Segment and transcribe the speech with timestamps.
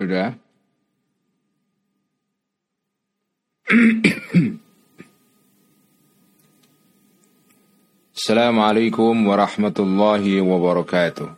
[0.00, 0.34] Да.
[8.16, 11.28] السلام عليكم ورحمة الله وبركاته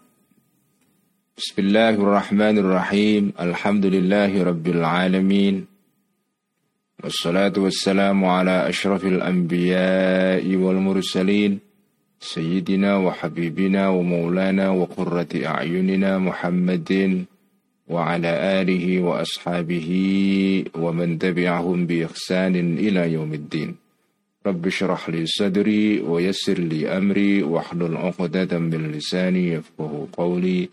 [1.38, 5.66] بسم الله الرحمن الرحيم الحمد لله رب العالمين
[7.04, 11.58] والصلاة والسلام على أشرف الأنبياء والمرسلين
[12.20, 17.24] سيدنا وحبيبنا ومولانا وقرة أعيننا محمد
[17.90, 19.90] وعلى آله وأصحابه
[20.78, 23.70] ومن تبعهم بإحسان إلى يوم الدين.
[24.46, 30.68] رب اشرح لي صدري ويسر لي أمري واحلل عقدة من لساني يفقه قولي.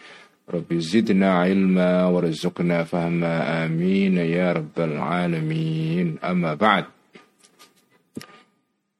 [0.47, 3.65] رب زدنا علما ورزقنا فهما.
[3.65, 6.21] آمين يا رب العالمين.
[6.23, 6.85] أما بعد.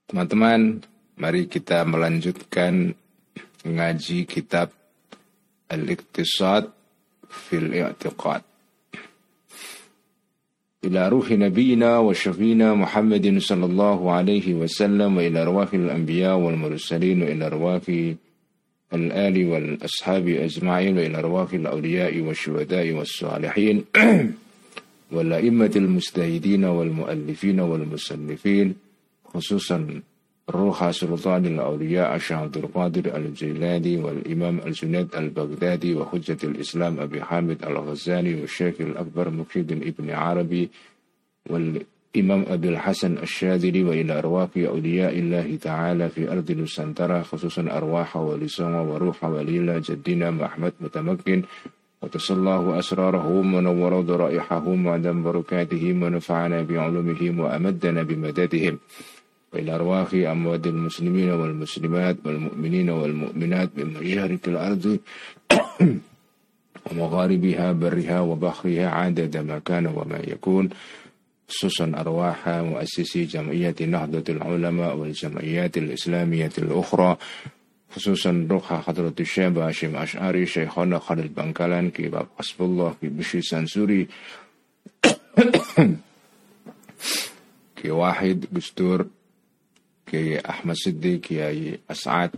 [0.07, 0.81] Teman-teman,
[1.17, 2.93] Mari kita melanjutkan
[3.65, 4.69] ngaji kitab
[5.65, 6.76] Al-Iqtisad.
[7.29, 8.41] Fil I'tiqad.
[10.85, 17.81] إلى روح نبينا وشفينا محمد صلى الله عليه وسلم وإلى أرواح الأنبياء والمرسلين وإلى أرواح
[18.93, 23.85] الآل والأصحاب أجمعين وإلى أرواح الأولياء والشهداء والصالحين
[25.13, 28.75] والأئمة المجتهدين والمؤلفين والمصنفين
[29.33, 30.01] خصوصا
[30.49, 38.41] روح سلطان الأولياء الشيخ عبد القادر الجيلاني والإمام الجنيد البغدادي وحجة الإسلام أبي حامد الغزالي
[38.41, 40.69] والشيخ الأكبر مفيد ابن عربي
[41.49, 48.73] والإمام أبي الحسن الشاذلي وإلى أرواح أولياء الله تعالى في أرض نسنترة خصوصا أرواح ولسان
[48.73, 51.43] وروح وليلى جدنا محمد متمكن.
[52.01, 58.79] وتصلى الله أسرارهم ونور ضرائحهم وعدم بركاتهم ونفعنا بعلومهم وأمدنا بمددهم.
[59.53, 64.99] وإلى أرواح أموات المسلمين والمسلمات والمؤمنين والمؤمنات من مشارق الأرض
[66.91, 70.69] ومغاربها برها وبحرها عدد ما كان وما يكون
[71.49, 77.17] خصوصا أرواح مؤسسي جمعية نهضة العلماء والجمعيات الإسلامية الأخرى
[77.95, 84.07] خصوصا روح حضرة الشيخ هاشم أشعري شيخنا خالد بنكالان كباب حسب الله في بشي سانسوري
[87.75, 89.05] كي واحد دستور
[90.07, 92.31] Kiai Ahmad Siddiq, Kiai As'ad,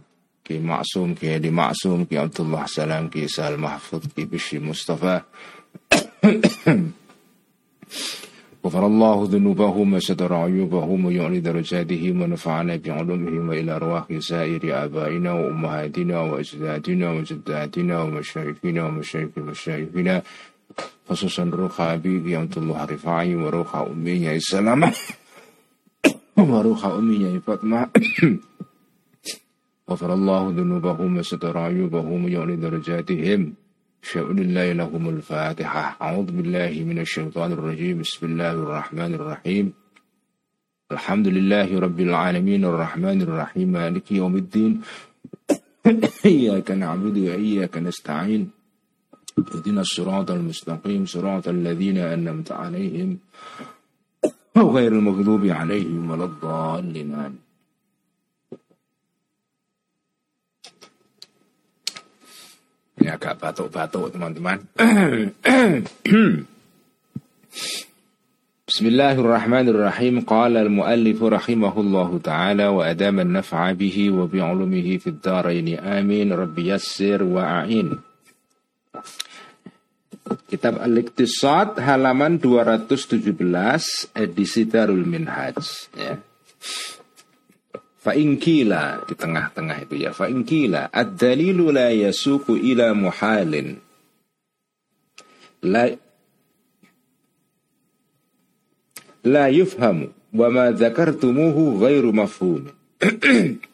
[0.44, 5.26] Kiai Maksum, Kiai Adi Maksum, Kiai Abdullah Salam, Kiai Sahal Mahfud, Kiai Bishri Mustafa.
[8.66, 17.12] غفر الله ذنوبهم وستر عيوبهم ويعلي درجاتهم ونفعنا بعلومهم وإلى أرواح سائر آبائنا وأمهاتنا وأجدادنا
[17.12, 20.22] وجداتنا ومشايخنا ومشايخ مشايخنا
[21.10, 24.94] خصوصا روح أبي عبد الله الرفاعي وروح أمي السلامة
[26.40, 27.90] وروح أمي فاطمة.
[29.90, 33.54] غفر الله ذنوبهم وستر عيوبهم ويعلي درجاتهم.
[34.02, 35.98] شأن الله لهم الفاتحة.
[36.02, 38.00] أعوذ بالله من الشيطان الرجيم.
[38.00, 39.74] بسم الله الرحمن الرحيم.
[40.92, 43.68] الحمد لله رب العالمين الرحمن الرحيم.
[43.72, 44.82] مالك يوم الدين.
[46.26, 48.50] إياك نعبد وإياك نستعين.
[49.40, 51.06] اهدنا الصراط المستقيم.
[51.06, 53.18] صراط الذين أنمت عليهم.
[54.60, 57.16] أو غير المغضوب عليهم ولا الضالين.
[57.16, 57.34] آمين
[63.00, 64.60] Ini agak batuk-batuk teman-teman.
[68.70, 70.16] بسم الله الرحمن الرحيم.
[70.30, 76.28] قال المؤلف رحمه الله تعالى وأدام النفع به وبعلمه في الدارين آمين.
[76.34, 78.09] رب يسر وأعين.
[80.50, 86.18] Kitab Al-Iqtisad halaman 217 edisi Darul Minhaj ya.
[88.00, 90.16] Fa'inkila di tengah-tengah itu ya.
[90.16, 93.78] Fa'inkila ad-dalilu la yasuku ila muhalin.
[95.68, 95.92] La
[99.28, 102.72] la yufhamu wa ma dzakartumuhu ghairu mafhum.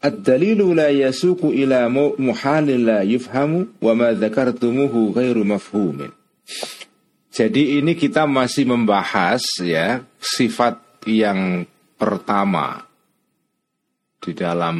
[0.00, 5.12] Ad-dalilu la yasuku ila muhalin la yufhamu wa ma dzakartumuhu.
[7.30, 11.68] Jadi ini kita masih membahas ya sifat yang
[12.00, 12.88] pertama
[14.24, 14.76] di dalam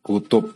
[0.00, 0.52] kutub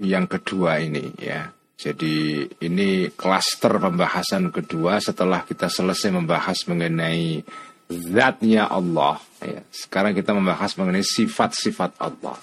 [0.00, 1.52] yang kedua ini ya.
[1.76, 7.44] Jadi ini klaster pembahasan kedua setelah kita selesai membahas mengenai
[7.92, 9.20] zatnya Allah.
[9.44, 9.60] Ya.
[9.68, 12.40] Sekarang kita membahas mengenai sifat-sifat Allah.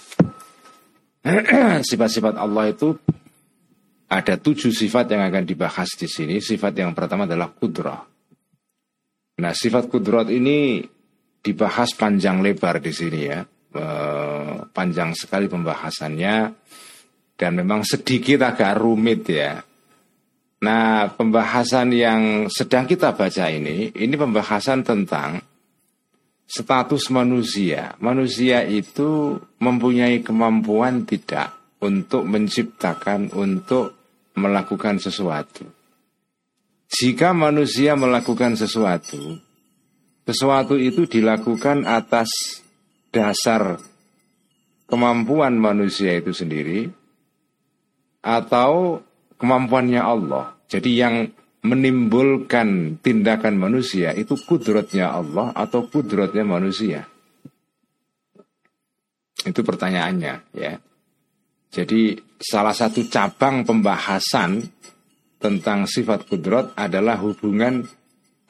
[1.88, 2.98] sifat-sifat Allah itu
[4.12, 6.42] ada tujuh sifat yang akan dibahas di sini.
[6.42, 8.02] Sifat yang pertama adalah kudrah.
[9.40, 10.84] Nah, sifat kudrat ini
[11.40, 13.40] dibahas panjang lebar di sini ya.
[13.72, 13.84] E,
[14.68, 16.36] panjang sekali pembahasannya
[17.40, 19.64] dan memang sedikit agak rumit ya.
[20.62, 25.42] Nah, pembahasan yang sedang kita baca ini, ini pembahasan tentang
[26.52, 27.96] status manusia.
[27.96, 33.96] Manusia itu mempunyai kemampuan tidak untuk menciptakan, untuk
[34.36, 35.64] melakukan sesuatu.
[36.92, 39.40] Jika manusia melakukan sesuatu,
[40.28, 42.60] sesuatu itu dilakukan atas
[43.08, 43.80] dasar
[44.84, 46.92] kemampuan manusia itu sendiri
[48.20, 49.00] atau
[49.40, 50.52] kemampuannya Allah.
[50.68, 57.06] Jadi yang menimbulkan tindakan manusia itu kudratnya Allah atau kudratnya manusia.
[59.42, 60.78] Itu pertanyaannya ya.
[61.72, 64.60] Jadi salah satu cabang pembahasan
[65.40, 67.82] tentang sifat kudrat adalah hubungan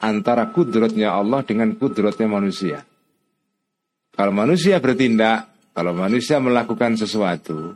[0.03, 2.83] antara kudratnya Allah dengan kudratnya manusia.
[4.13, 7.73] Kalau manusia bertindak, kalau manusia melakukan sesuatu,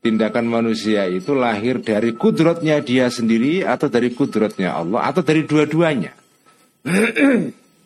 [0.00, 6.12] tindakan manusia itu lahir dari kudrotnya dia sendiri atau dari kudrotnya Allah atau dari dua-duanya.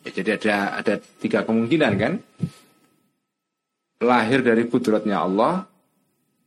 [0.07, 2.13] ya, jadi ada ada tiga kemungkinan kan?
[4.03, 5.67] Lahir dari kudrotnya Allah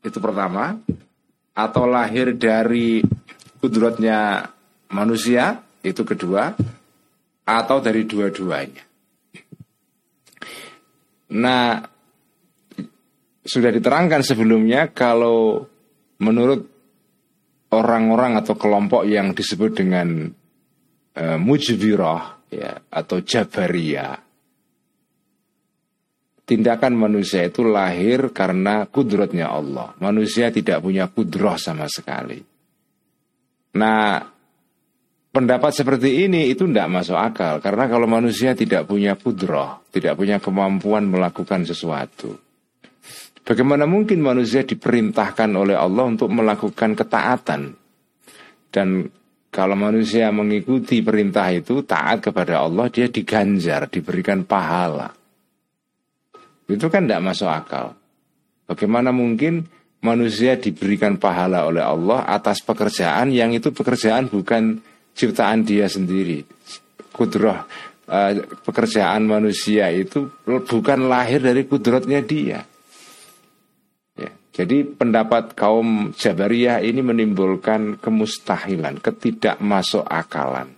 [0.07, 0.79] itu pertama,
[1.51, 3.03] atau lahir dari
[3.59, 4.47] kudrotnya
[4.93, 6.55] manusia itu kedua,
[7.43, 8.83] atau dari dua-duanya.
[11.27, 11.83] Nah,
[13.47, 15.63] sudah diterangkan sebelumnya kalau
[16.19, 16.61] menurut
[17.71, 20.27] orang-orang atau kelompok yang disebut dengan
[21.15, 24.27] e, mujbirah ya atau jabariyah
[26.47, 29.91] tindakan manusia itu lahir karena kudratnya Allah.
[29.99, 32.39] Manusia tidak punya kudroh sama sekali.
[33.75, 34.23] Nah,
[35.35, 37.59] pendapat seperti ini itu tidak masuk akal.
[37.59, 42.46] Karena kalau manusia tidak punya kudroh, tidak punya kemampuan melakukan sesuatu.
[43.47, 47.71] Bagaimana mungkin manusia diperintahkan oleh Allah untuk melakukan ketaatan?
[48.67, 49.07] Dan
[49.47, 55.15] kalau manusia mengikuti perintah itu taat kepada Allah, dia diganjar, diberikan pahala.
[56.67, 57.95] Itu kan tidak masuk akal.
[58.67, 59.63] Bagaimana mungkin
[60.03, 64.83] manusia diberikan pahala oleh Allah atas pekerjaan yang itu pekerjaan bukan
[65.15, 66.43] ciptaan dia sendiri.
[67.15, 67.63] Kudroh
[68.11, 72.67] eh, pekerjaan manusia itu bukan lahir dari kudrotnya dia.
[74.57, 80.73] Jadi pendapat kaum Jabariyah ini menimbulkan kemustahilan, ketidakmasuk akalan.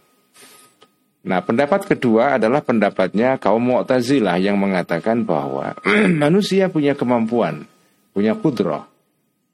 [1.23, 5.79] Nah pendapat kedua adalah pendapatnya kaum Mu'tazilah yang mengatakan bahwa
[6.27, 7.63] manusia punya kemampuan,
[8.11, 8.83] punya kudroh.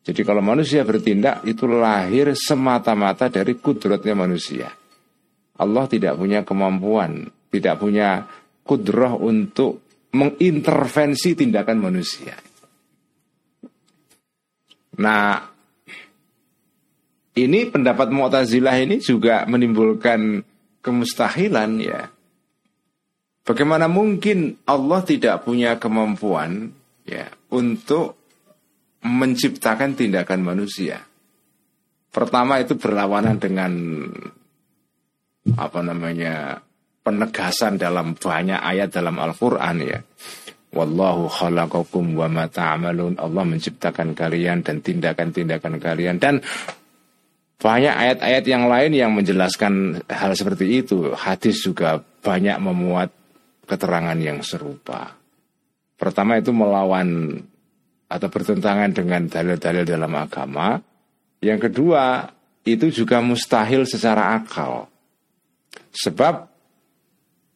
[0.02, 4.74] Jadi kalau manusia bertindak itu lahir semata-mata dari kudrotnya manusia.
[5.62, 8.26] Allah tidak punya kemampuan, tidak punya
[8.66, 9.86] kudroh untuk
[10.18, 12.45] mengintervensi tindakan manusia.
[14.96, 15.44] Nah,
[17.36, 20.40] ini pendapat Mu'tazilah ini juga menimbulkan
[20.80, 22.08] kemustahilan ya.
[23.46, 26.74] Bagaimana mungkin Allah tidak punya kemampuan
[27.06, 28.18] ya untuk
[29.06, 31.04] menciptakan tindakan manusia?
[32.10, 33.72] Pertama itu berlawanan dengan
[35.60, 36.58] apa namanya
[37.06, 40.02] penegasan dalam banyak ayat dalam Al-Qur'an ya.
[40.76, 43.16] Wallahu khalaqakum wa ma ta'malun.
[43.16, 46.44] Allah menciptakan kalian dan tindakan-tindakan kalian dan
[47.56, 51.16] banyak ayat-ayat yang lain yang menjelaskan hal seperti itu.
[51.16, 53.10] Hadis juga banyak memuat
[53.64, 55.16] keterangan yang serupa.
[55.96, 57.40] Pertama itu melawan
[58.12, 60.78] atau bertentangan dengan dalil-dalil dalam agama.
[61.40, 62.28] Yang kedua,
[62.68, 64.92] itu juga mustahil secara akal.
[65.96, 66.55] Sebab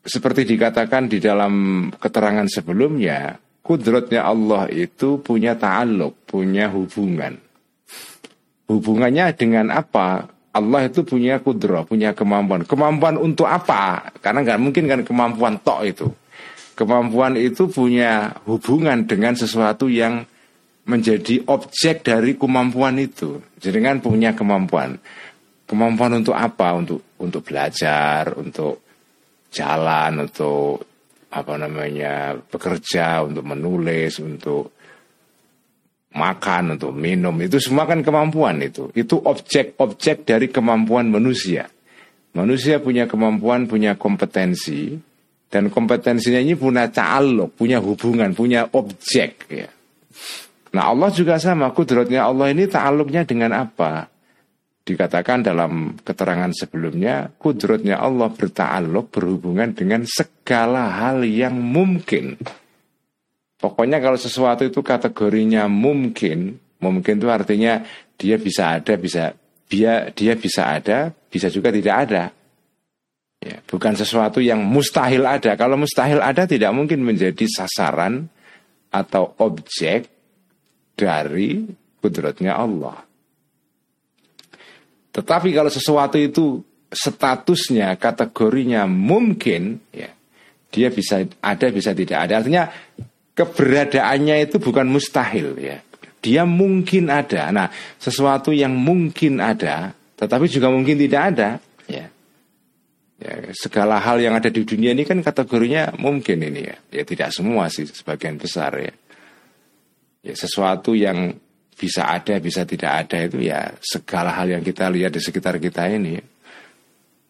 [0.10, 7.38] seperti dikatakan di dalam keterangan sebelumnya, kudratnya Allah itu punya ta'aluk, punya hubungan.
[8.66, 10.26] Hubungannya dengan apa?
[10.50, 12.66] Allah itu punya kudro, punya kemampuan.
[12.66, 14.10] Kemampuan untuk apa?
[14.18, 16.08] Karena nggak mungkin kan kemampuan tok itu.
[16.74, 20.26] Kemampuan itu punya hubungan dengan sesuatu yang
[20.90, 23.38] menjadi objek dari kemampuan itu.
[23.62, 24.98] Jadi kan punya kemampuan.
[25.70, 26.74] Kemampuan untuk apa?
[26.74, 28.89] Untuk untuk belajar, untuk
[29.50, 30.86] jalan untuk
[31.30, 34.74] apa namanya bekerja untuk menulis untuk
[36.14, 37.38] makan untuk minum.
[37.38, 38.90] Itu semua kan kemampuan itu.
[38.98, 41.70] Itu objek-objek dari kemampuan manusia.
[42.34, 44.98] Manusia punya kemampuan punya kompetensi
[45.50, 49.70] dan kompetensinya ini punya ta'aluk punya hubungan punya objek ya.
[50.70, 54.06] Nah Allah juga sama kudratnya Allah ini ta'aluknya dengan apa
[54.90, 62.42] Dikatakan dalam keterangan sebelumnya, kudrotnya Allah berta'aluk berhubungan dengan segala hal yang mungkin.
[63.62, 67.86] Pokoknya kalau sesuatu itu kategorinya mungkin, mungkin itu artinya
[68.18, 69.38] dia bisa ada, bisa
[69.70, 72.24] dia dia bisa ada, bisa juga tidak ada.
[73.40, 75.54] Ya, bukan sesuatu yang mustahil ada.
[75.54, 78.26] Kalau mustahil ada tidak mungkin menjadi sasaran
[78.90, 80.10] atau objek
[80.98, 81.62] dari
[82.02, 83.09] kudratnya Allah.
[85.10, 90.10] Tetapi kalau sesuatu itu statusnya, kategorinya mungkin, ya,
[90.70, 92.42] dia bisa ada, bisa tidak ada.
[92.42, 92.70] Artinya
[93.34, 95.82] keberadaannya itu bukan mustahil, ya.
[96.20, 97.50] Dia mungkin ada.
[97.50, 101.50] Nah, sesuatu yang mungkin ada, tetapi juga mungkin tidak ada,
[101.88, 102.06] ya.
[103.20, 106.78] Ya, segala hal yang ada di dunia ini kan kategorinya mungkin ini ya.
[106.88, 108.96] Ya tidak semua sih, sebagian besar ya.
[110.24, 111.36] Ya sesuatu yang
[111.80, 115.88] bisa ada, bisa tidak ada itu ya segala hal yang kita lihat di sekitar kita
[115.88, 116.20] ini.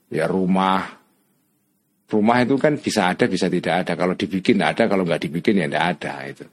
[0.09, 0.89] Ya rumah,
[2.09, 3.93] rumah itu kan bisa ada, bisa tidak ada.
[3.93, 6.45] Kalau dibikin ada, kalau nggak dibikin ya tidak ada itu.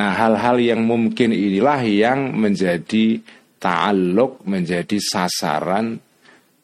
[0.00, 3.20] Nah hal-hal yang mungkin inilah yang menjadi
[3.60, 6.00] ta'aluk, menjadi sasaran,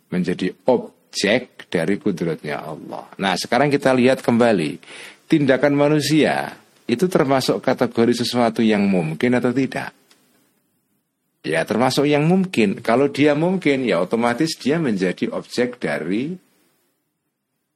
[0.08, 3.04] menjadi objek dari kudratnya Allah.
[3.20, 4.80] Nah sekarang kita lihat kembali
[5.28, 6.56] tindakan manusia
[6.88, 10.03] itu termasuk kategori sesuatu yang mungkin atau tidak.
[11.44, 12.80] Ya termasuk yang mungkin.
[12.80, 16.32] Kalau dia mungkin ya otomatis dia menjadi objek dari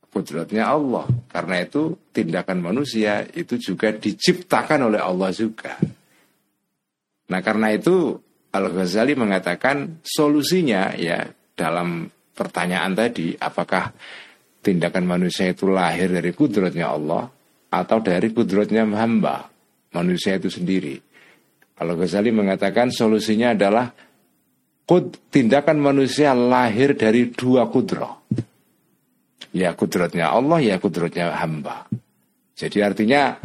[0.09, 1.05] kudratnya Allah.
[1.29, 5.77] Karena itu tindakan manusia itu juga diciptakan oleh Allah juga.
[7.29, 8.17] Nah karena itu
[8.49, 13.93] Al-Ghazali mengatakan solusinya ya dalam pertanyaan tadi apakah
[14.65, 17.29] tindakan manusia itu lahir dari kudratnya Allah
[17.69, 19.45] atau dari kudratnya hamba
[19.93, 21.08] manusia itu sendiri.
[21.79, 23.87] Kalau Ghazali mengatakan solusinya adalah
[24.83, 28.27] kud, tindakan manusia lahir dari dua kudroh.
[29.55, 31.87] Ya kudratnya Allah, ya kudratnya hamba.
[32.59, 33.39] Jadi artinya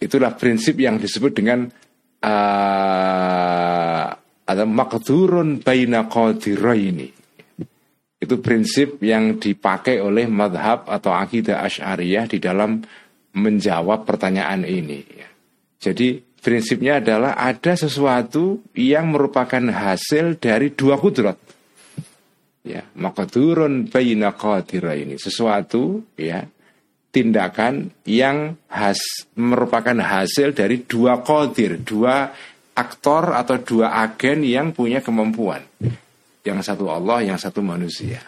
[0.00, 1.68] itulah prinsip yang disebut dengan
[2.24, 4.08] uh,
[4.64, 6.08] makdurun baina
[6.72, 7.08] ini.
[8.20, 12.80] Itu prinsip yang dipakai oleh madhab atau akidah asyariyah di dalam
[13.36, 15.04] menjawab pertanyaan ini.
[15.80, 21.36] Jadi prinsipnya adalah ada sesuatu yang merupakan hasil dari dua kudrat.
[22.60, 24.36] Ya, maka turun bayina
[24.92, 26.44] ini sesuatu ya
[27.10, 32.30] tindakan yang has, merupakan hasil dari dua kodir, dua
[32.76, 35.60] aktor atau dua agen yang punya kemampuan.
[36.40, 38.24] Yang satu Allah, yang satu manusia.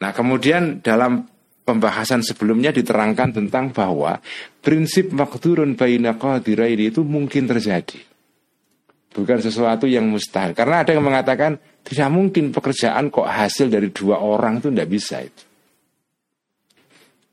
[0.00, 1.26] Nah kemudian dalam
[1.70, 4.18] pembahasan sebelumnya diterangkan tentang bahwa
[4.58, 8.02] prinsip makdurun baina qadiraini itu mungkin terjadi.
[9.10, 10.54] Bukan sesuatu yang mustahil.
[10.54, 15.22] Karena ada yang mengatakan tidak mungkin pekerjaan kok hasil dari dua orang itu tidak bisa
[15.22, 15.42] itu.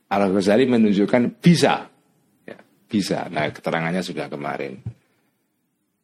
[0.08, 1.89] Al-Ghazali menunjukkan bisa.
[2.46, 3.27] Ya, bisa.
[3.34, 4.79] Nah keterangannya sudah kemarin.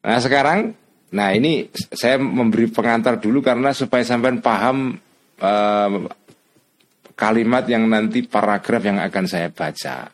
[0.04, 0.76] Nah sekarang,
[1.16, 5.00] nah ini saya memberi pengantar dulu karena supaya sampai paham
[5.40, 5.90] uh,
[7.14, 10.10] kalimat yang nanti paragraf yang akan saya baca.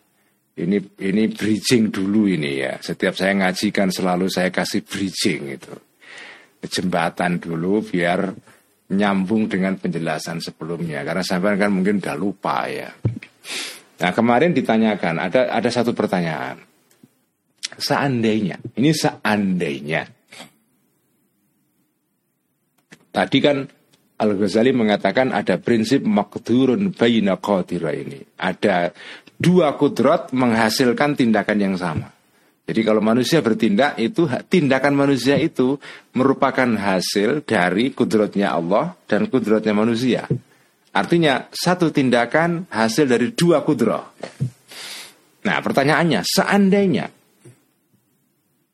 [0.61, 2.77] Ini ini bridging dulu ini ya.
[2.77, 5.75] Setiap saya ngajikan selalu saya kasih bridging itu.
[6.61, 8.29] Jembatan dulu biar
[8.93, 12.93] nyambung dengan penjelasan sebelumnya karena sampai kan mungkin udah lupa ya.
[14.01, 16.61] Nah, kemarin ditanyakan ada ada satu pertanyaan.
[17.81, 20.05] Seandainya, ini seandainya.
[23.11, 23.65] Tadi kan
[24.21, 28.21] Al-Ghazali mengatakan ada prinsip makdurun bayina qadira ini.
[28.37, 28.93] Ada
[29.41, 32.13] dua kudrat menghasilkan tindakan yang sama.
[32.69, 35.81] Jadi kalau manusia bertindak itu tindakan manusia itu
[36.15, 40.29] merupakan hasil dari kudratnya Allah dan kudratnya manusia.
[40.95, 44.07] Artinya satu tindakan hasil dari dua kudrat.
[45.41, 47.09] Nah pertanyaannya seandainya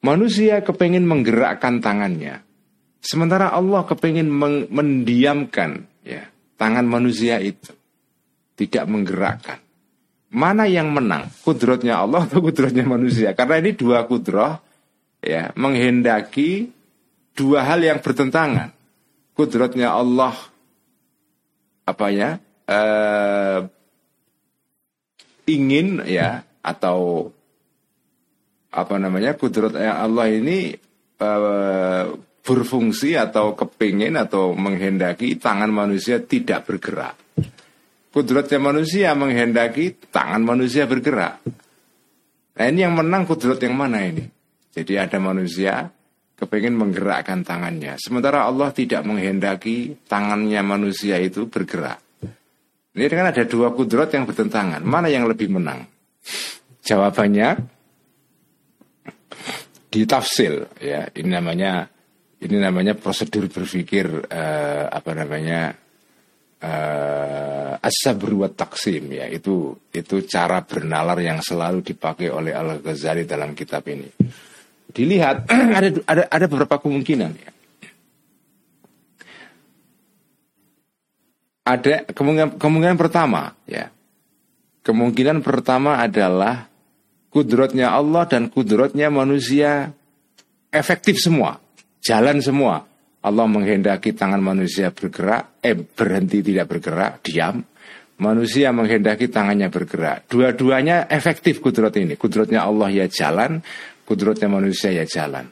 [0.02, 2.45] manusia kepengen menggerakkan tangannya
[3.06, 4.26] Sementara Allah kepingin
[4.66, 6.26] mendiamkan ya
[6.58, 7.70] tangan manusia itu
[8.58, 9.62] tidak menggerakkan.
[10.34, 11.30] Mana yang menang?
[11.46, 13.30] Kudrotnya Allah atau kudrotnya manusia?
[13.38, 14.58] Karena ini dua kudroh
[15.22, 16.74] ya menghendaki
[17.30, 18.74] dua hal yang bertentangan.
[19.38, 20.34] Kudrotnya Allah
[21.86, 23.60] apa ya eh,
[25.46, 27.30] ingin ya atau
[28.74, 30.74] apa namanya kudrotnya Allah ini
[31.22, 32.04] eh,
[32.46, 37.18] berfungsi atau kepingin atau menghendaki tangan manusia tidak bergerak.
[38.14, 41.42] Kudratnya manusia menghendaki tangan manusia bergerak.
[42.56, 44.24] Nah ini yang menang kudrat yang mana ini?
[44.72, 45.90] Jadi ada manusia
[46.38, 48.00] kepingin menggerakkan tangannya.
[48.00, 52.00] Sementara Allah tidak menghendaki tangannya manusia itu bergerak.
[52.96, 54.80] Ini kan ada dua kudrat yang bertentangan.
[54.80, 55.84] Mana yang lebih menang?
[56.80, 57.60] Jawabannya
[59.92, 61.04] ditafsil ya.
[61.12, 61.92] Ini namanya
[62.36, 65.72] Ini namanya prosedur berpikir uh, apa namanya
[66.60, 73.24] uh, asabr wa taksim ya itu itu cara bernalar yang selalu dipakai oleh Al Ghazali
[73.24, 74.08] dalam kitab ini.
[74.92, 75.48] Dilihat
[75.80, 77.50] ada ada ada beberapa kemungkinan ya.
[81.66, 83.88] Ada kemungkinan kemungkinan pertama ya.
[84.86, 86.70] Kemungkinan pertama adalah
[87.36, 89.90] kudrotnya Allah dan kudrotnya manusia
[90.70, 91.58] efektif semua,
[92.06, 92.86] jalan semua.
[93.26, 97.58] Allah menghendaki tangan manusia bergerak, eh berhenti tidak bergerak, diam.
[98.22, 100.30] Manusia menghendaki tangannya bergerak.
[100.30, 102.14] Dua-duanya efektif kudrot ini.
[102.14, 103.60] Kudrotnya Allah ya jalan,
[104.06, 105.50] kudrotnya manusia ya jalan.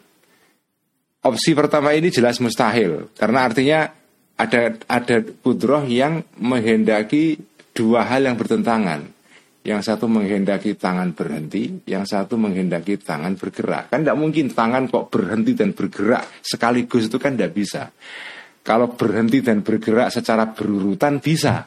[1.25, 3.81] Opsi pertama ini jelas mustahil karena artinya
[4.37, 7.41] ada ada kudroh yang menghendaki
[7.73, 9.13] dua hal yang bertentangan.
[9.64, 13.88] Yang satu menghendaki tangan berhenti, yang satu menghendaki tangan bergerak.
[13.88, 17.88] Kan tidak mungkin tangan kok berhenti dan bergerak sekaligus itu kan tidak bisa.
[18.61, 21.64] Kalau berhenti dan bergerak secara berurutan bisa.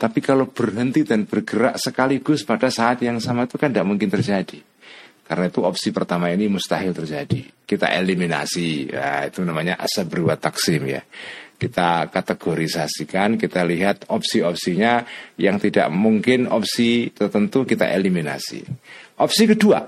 [0.00, 4.58] Tapi kalau berhenti dan bergerak sekaligus pada saat yang sama itu kan tidak mungkin terjadi.
[5.22, 7.62] Karena itu opsi pertama ini mustahil terjadi.
[7.62, 11.02] Kita eliminasi, ya, itu namanya asal berbuat taksim ya
[11.60, 15.04] kita kategorisasikan, kita lihat opsi-opsinya
[15.36, 18.64] yang tidak mungkin opsi tertentu kita eliminasi.
[19.20, 19.84] Opsi kedua,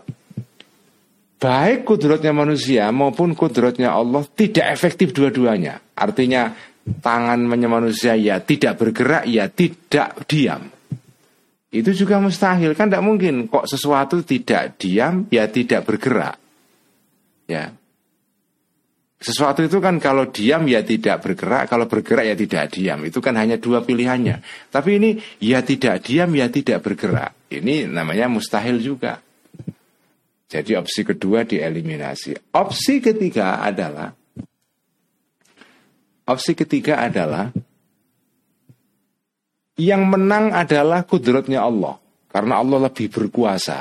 [1.40, 5.80] baik kudrotnya manusia maupun kudrotnya Allah tidak efektif dua-duanya.
[5.96, 6.52] Artinya
[6.84, 10.68] tangannya manusia ya tidak bergerak, ya tidak diam.
[11.72, 16.36] Itu juga mustahil, kan tidak mungkin kok sesuatu tidak diam, ya tidak bergerak.
[17.48, 17.72] Ya,
[19.22, 22.98] sesuatu itu kan kalau diam ya tidak bergerak, kalau bergerak ya tidak diam.
[23.06, 24.42] Itu kan hanya dua pilihannya.
[24.68, 27.46] Tapi ini ya tidak diam ya tidak bergerak.
[27.46, 29.22] Ini namanya mustahil juga.
[30.50, 32.52] Jadi opsi kedua dieliminasi.
[32.52, 34.10] Opsi ketiga adalah
[36.26, 37.54] opsi ketiga adalah
[39.78, 41.96] yang menang adalah kudratnya Allah
[42.26, 43.78] karena Allah lebih berkuasa.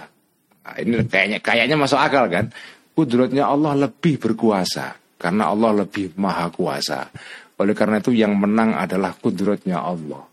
[0.61, 2.53] Nah, ini kayaknya kayaknya masuk akal kan?
[2.93, 7.13] Kudratnya Allah lebih berkuasa karena Allah lebih maha kuasa.
[7.61, 10.25] Oleh karena itu yang menang adalah kudratnya Allah.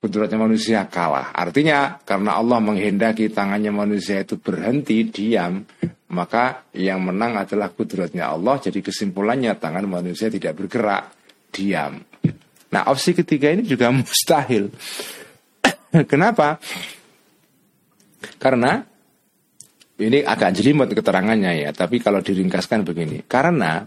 [0.00, 1.36] Kudratnya manusia kalah.
[1.36, 5.60] Artinya karena Allah menghendaki tangannya manusia itu berhenti, diam,
[6.16, 8.56] maka yang menang adalah kudratnya Allah.
[8.56, 11.12] Jadi kesimpulannya tangan manusia tidak bergerak,
[11.52, 12.00] diam.
[12.72, 14.72] Nah opsi ketiga ini juga mustahil.
[16.10, 16.56] Kenapa?
[18.40, 18.80] Karena
[19.94, 23.86] ini agak jelimet keterangannya ya, tapi kalau diringkaskan begini, karena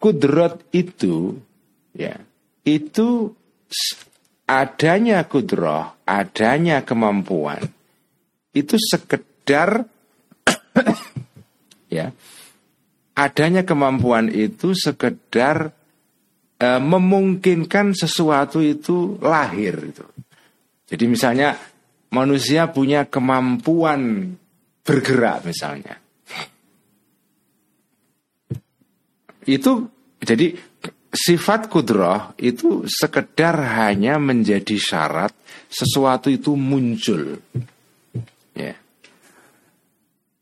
[0.00, 1.36] kudrot itu
[1.92, 2.16] ya,
[2.64, 3.28] itu
[4.48, 7.60] adanya kudroh, adanya kemampuan
[8.50, 9.86] itu sekedar
[11.96, 12.10] ya,
[13.14, 15.70] adanya kemampuan itu sekedar
[16.58, 20.06] e, memungkinkan sesuatu itu lahir itu.
[20.90, 21.54] Jadi misalnya
[22.10, 24.34] manusia punya kemampuan
[24.84, 25.96] bergerak misalnya.
[29.44, 29.88] Itu
[30.20, 30.52] jadi
[31.10, 35.32] sifat kudroh itu sekedar hanya menjadi syarat
[35.66, 37.40] sesuatu itu muncul.
[38.54, 38.74] Ya.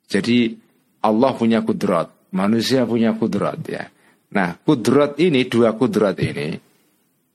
[0.08, 0.56] Jadi
[1.04, 3.86] Allah punya kudrot, manusia punya kudrot ya.
[4.34, 6.68] Nah kudrot ini dua kudrot ini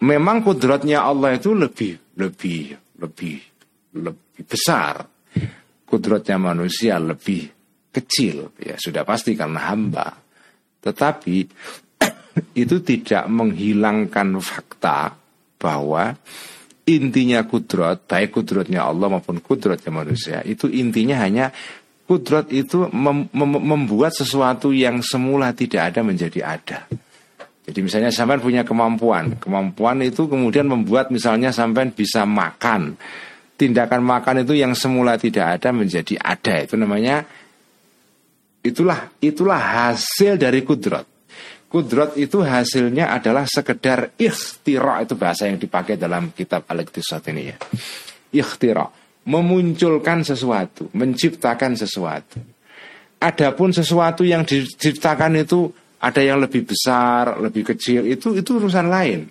[0.04, 3.40] memang kudrotnya Allah itu lebih lebih lebih
[3.98, 5.13] lebih besar
[5.94, 7.46] kudratnya manusia lebih
[7.94, 8.50] kecil.
[8.58, 10.10] Ya sudah pasti karena hamba.
[10.82, 11.38] Tetapi
[12.66, 15.14] itu tidak menghilangkan fakta
[15.62, 16.18] bahwa
[16.90, 21.48] intinya kudrat baik kudratnya Allah maupun kudratnya manusia itu intinya hanya
[22.04, 26.90] kudrat itu mem mem membuat sesuatu yang semula tidak ada menjadi ada.
[27.64, 29.40] Jadi misalnya sampai punya kemampuan.
[29.40, 33.00] Kemampuan itu kemudian membuat misalnya sampai bisa makan
[33.64, 36.68] tindakan makan itu yang semula tidak ada menjadi ada.
[36.68, 37.24] Itu namanya
[38.60, 41.08] itulah itulah hasil dari kudrat
[41.74, 47.58] kudrat itu hasilnya adalah sekedar ikhtira itu bahasa yang dipakai dalam kitab al-iqtisad ini ya.
[48.30, 48.86] Ikhtira
[49.26, 52.38] memunculkan sesuatu menciptakan sesuatu.
[53.18, 58.06] Adapun sesuatu yang diciptakan itu ada yang lebih besar lebih kecil.
[58.06, 59.26] Itu itu urusan lain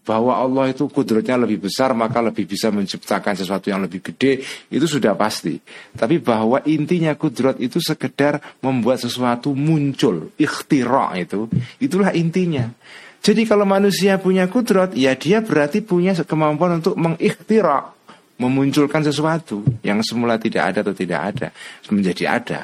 [0.00, 4.40] bahwa Allah itu kudratnya lebih besar maka lebih bisa menciptakan sesuatu yang lebih gede
[4.72, 5.60] itu sudah pasti.
[5.92, 11.46] Tapi bahwa intinya kudrat itu sekedar membuat sesuatu muncul, ikhtira itu,
[11.78, 12.72] itulah intinya.
[13.20, 17.92] Jadi kalau manusia punya kudrat, ya dia berarti punya kemampuan untuk mengikhtira,
[18.40, 21.48] memunculkan sesuatu yang semula tidak ada atau tidak ada
[21.92, 22.60] menjadi ada.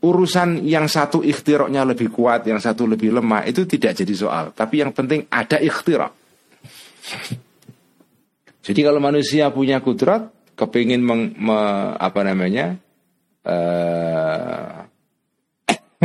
[0.00, 4.44] Urusan yang satu ikhtiroknya lebih kuat, yang satu lebih lemah itu tidak jadi soal.
[4.56, 6.12] Tapi yang penting ada ikhtirok.
[8.60, 11.58] Jadi kalau manusia punya kudrat, kepingin meng, me,
[11.96, 12.76] apa namanya,
[13.48, 14.84] uh,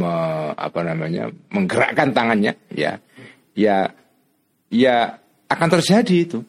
[0.00, 0.14] me,
[0.56, 2.96] apa namanya, menggerakkan tangannya, ya,
[3.52, 3.92] ya,
[4.72, 5.20] ya
[5.52, 6.40] akan terjadi itu,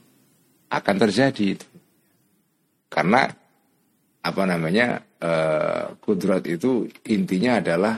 [0.71, 1.67] akan terjadi itu,
[2.88, 3.36] karena
[4.23, 7.95] apa namanya, uh, kudrat itu intinya adalah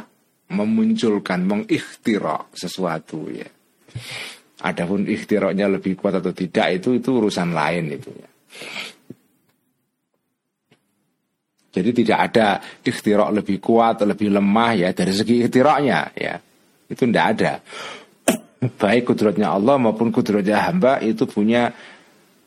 [0.51, 3.47] memunculkan, mengikhtirok sesuatu, ya.
[4.61, 8.29] Adapun ikhtiroknya lebih kuat atau tidak itu itu urusan lain itu ya.
[11.71, 12.47] Jadi tidak ada
[12.83, 16.35] ikhtirok lebih kuat, lebih lemah ya dari segi ikhtiroknya ya.
[16.85, 17.53] Itu tidak ada.
[18.81, 21.73] Baik kudratnya Allah maupun kudratnya hamba itu punya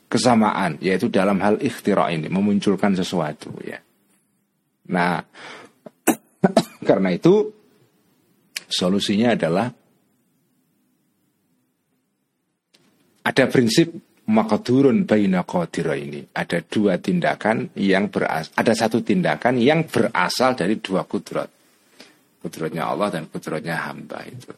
[0.07, 3.83] kesamaan yaitu dalam hal ikhtirok ini memunculkan sesuatu ya.
[4.93, 5.23] Nah,
[6.89, 7.49] karena itu
[8.69, 9.67] solusinya adalah
[13.25, 13.89] ada prinsip
[14.29, 15.45] makadurun baina
[15.97, 16.21] ini.
[16.33, 21.49] Ada dua tindakan yang beras ada satu tindakan yang berasal dari dua kudrat.
[22.45, 24.53] Kudratnya Allah dan kudratnya hamba itu.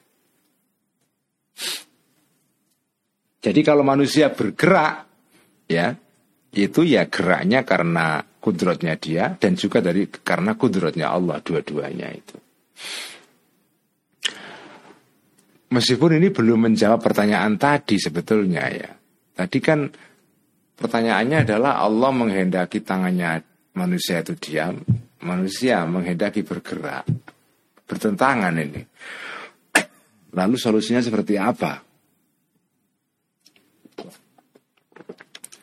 [3.46, 5.06] Jadi kalau manusia bergerak
[5.70, 5.94] ya,
[6.57, 12.37] itu ya geraknya karena kudratnya dia dan juga dari karena kudratnya Allah dua-duanya itu.
[15.66, 18.90] Meskipun ini belum menjawab pertanyaan tadi sebetulnya ya.
[19.37, 19.85] Tadi kan
[20.79, 23.42] pertanyaannya adalah Allah menghendaki tangannya
[23.77, 24.81] manusia itu diam,
[25.27, 27.05] manusia menghendaki bergerak.
[27.87, 28.83] Bertentangan ini.
[30.35, 31.86] Lalu solusinya seperti apa?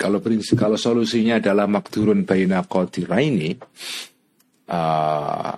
[0.03, 2.59] Kalau prinsip, kalau solusinya adalah makdurun baina
[3.23, 3.55] ini,
[4.67, 5.55] uh,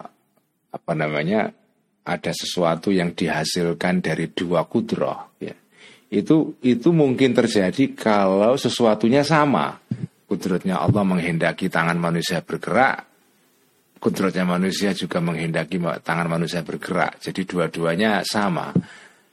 [0.69, 1.49] apa namanya
[2.05, 5.58] ada sesuatu yang dihasilkan dari dua kudroh ya.
[6.13, 9.81] itu itu mungkin terjadi kalau sesuatunya sama.
[10.25, 13.05] Kudratnya Allah menghendaki tangan manusia bergerak
[14.05, 17.17] kudratnya manusia juga menghendaki tangan manusia bergerak.
[17.17, 18.69] Jadi dua-duanya sama.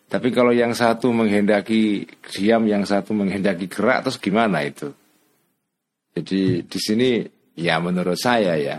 [0.08, 4.92] Tapi kalau yang satu menghendaki diam yang satu menghendaki gerak terus gimana itu
[6.12, 7.24] jadi di sini
[7.56, 8.76] ya menurut saya ya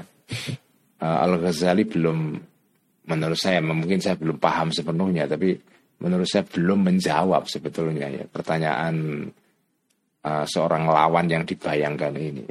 [1.02, 2.17] eh, Al Ghazali belum
[3.04, 5.58] menurut saya mungkin saya belum paham sepenuhnya tapi
[6.04, 9.28] menurut saya belum menjawab sebetulnya ya pertanyaan
[10.24, 12.43] uh, seorang lawan yang dibayangkan ini.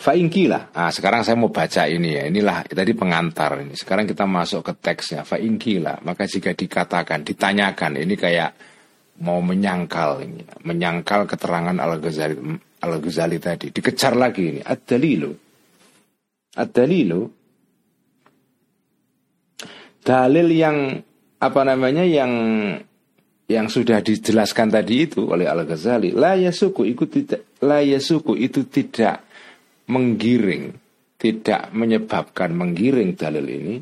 [0.00, 0.72] Fa'ingkila.
[0.72, 2.24] Nah, sekarang saya mau baca ini ya.
[2.24, 3.76] Inilah tadi pengantar ini.
[3.76, 5.28] Sekarang kita masuk ke teksnya.
[5.28, 6.00] Fa'ingkila.
[6.00, 8.56] Maka jika dikatakan, ditanyakan, ini kayak
[9.20, 10.24] mau menyangkal
[10.64, 12.36] menyangkal keterangan Al-Ghazali
[12.80, 13.68] Al-Ghazali tadi.
[13.68, 14.60] Dikejar lagi ini.
[14.64, 15.50] Ad-dalilu
[16.56, 17.22] ad-dalilu
[20.02, 20.98] dalil yang
[21.40, 22.32] apa namanya yang
[23.50, 29.22] yang sudah dijelaskan tadi itu oleh Al-Ghazali la yasuku itu tidak la yasuku itu tidak
[29.90, 30.74] menggiring
[31.20, 33.76] tidak menyebabkan menggiring dalil ini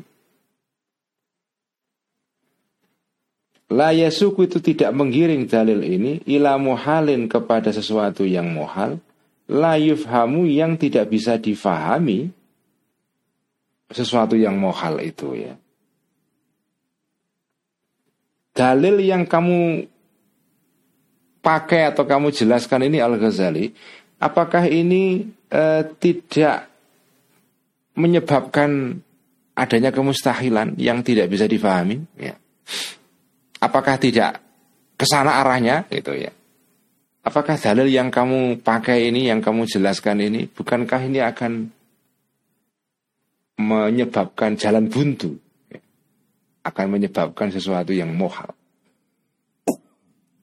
[3.69, 8.97] La yasuku itu tidak menggiring dalil ini ila muhalin kepada sesuatu yang muhal
[9.49, 12.29] la yufhamu yang tidak bisa difahami
[13.89, 15.57] sesuatu yang mohal itu ya.
[18.53, 19.85] Dalil yang kamu
[21.41, 23.73] pakai atau kamu jelaskan ini Al-Ghazali,
[24.21, 26.69] apakah ini eh, tidak
[27.97, 28.99] menyebabkan
[29.57, 32.03] adanya kemustahilan yang tidak bisa difahami?
[32.19, 32.37] Ya.
[33.59, 34.39] Apakah tidak
[34.95, 36.31] ke sana arahnya gitu ya?
[37.19, 41.67] Apakah dalil yang kamu pakai ini, yang kamu jelaskan ini, bukankah ini akan
[43.59, 45.35] menyebabkan jalan buntu
[46.63, 48.55] akan menyebabkan sesuatu yang mohal.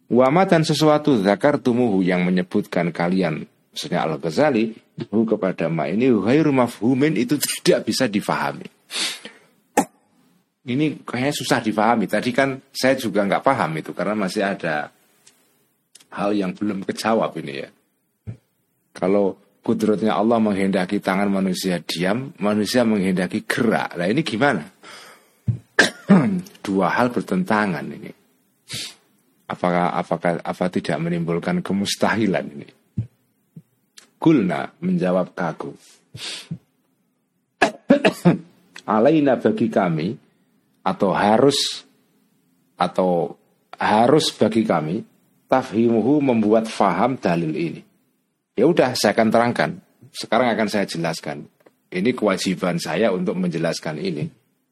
[0.06, 3.42] Wama dan sesuatu zakar tumuhu yang menyebutkan kalian
[3.74, 6.08] maksudnya Al Ghazali kepada ma ini
[6.48, 8.64] mafhumin itu tidak bisa difahami.
[10.66, 12.10] Ini kayaknya susah difahami.
[12.10, 14.90] Tadi kan saya juga nggak paham itu karena masih ada
[16.10, 17.70] hal yang belum kejawab ini ya.
[18.90, 23.94] Kalau kudratnya Allah menghendaki tangan manusia diam, manusia menghendaki gerak.
[23.94, 24.66] Nah ini gimana?
[26.66, 28.10] Dua hal bertentangan ini.
[29.46, 32.68] Apakah apakah apa tidak menimbulkan kemustahilan ini?
[34.18, 35.70] Gulna menjawab kaku.
[38.98, 40.25] Alaina bagi kami
[40.86, 41.82] atau harus
[42.78, 43.34] atau
[43.74, 45.02] harus bagi kami
[45.50, 47.82] tafhimuhu membuat faham dalil ini.
[48.54, 49.70] Ya udah, saya akan terangkan.
[50.16, 51.44] sekarang akan saya jelaskan.
[51.92, 54.24] Ini kewajiban saya untuk menjelaskan ini.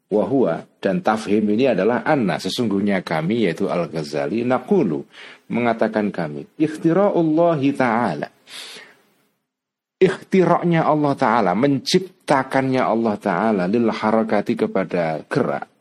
[0.09, 5.03] Wahua dan tafhim ini adalah anna sesungguhnya kami yaitu Al-Ghazali nakulu
[5.49, 8.29] mengatakan kami ikhtira'ullahi ta'ala
[9.97, 15.74] ikhtira'nya Allah Ta'ala menciptakannya Allah Ta'ala lil harakati kepada gerak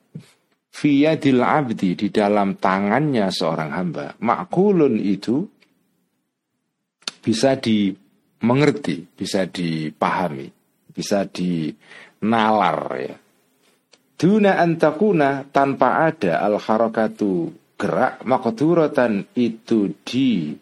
[0.74, 5.46] fiyadil abdi di dalam tangannya seorang hamba makulun itu
[7.22, 10.50] bisa dimengerti bisa dipahami
[10.90, 13.16] bisa dinalar ya
[14.24, 20.56] Duna antakuna tanpa ada al harakatu gerak makduratan itu di